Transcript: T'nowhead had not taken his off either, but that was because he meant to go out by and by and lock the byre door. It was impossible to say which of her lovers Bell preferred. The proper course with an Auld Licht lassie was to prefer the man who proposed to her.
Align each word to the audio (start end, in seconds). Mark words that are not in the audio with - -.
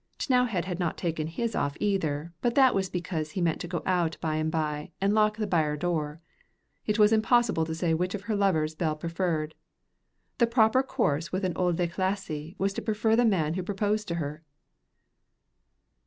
T'nowhead 0.17 0.65
had 0.65 0.79
not 0.79 0.97
taken 0.97 1.27
his 1.27 1.53
off 1.55 1.77
either, 1.79 2.33
but 2.41 2.55
that 2.55 2.73
was 2.73 2.89
because 2.89 3.29
he 3.33 3.39
meant 3.39 3.61
to 3.61 3.67
go 3.67 3.83
out 3.85 4.17
by 4.19 4.37
and 4.37 4.51
by 4.51 4.89
and 4.99 5.13
lock 5.13 5.37
the 5.37 5.45
byre 5.45 5.77
door. 5.77 6.19
It 6.87 6.97
was 6.97 7.13
impossible 7.13 7.65
to 7.67 7.75
say 7.75 7.93
which 7.93 8.15
of 8.15 8.23
her 8.23 8.35
lovers 8.35 8.73
Bell 8.73 8.95
preferred. 8.95 9.53
The 10.39 10.47
proper 10.47 10.81
course 10.81 11.31
with 11.31 11.45
an 11.45 11.55
Auld 11.55 11.77
Licht 11.77 11.99
lassie 11.99 12.55
was 12.57 12.73
to 12.73 12.81
prefer 12.81 13.15
the 13.15 13.25
man 13.25 13.53
who 13.53 13.61
proposed 13.61 14.07
to 14.07 14.15
her. 14.15 14.41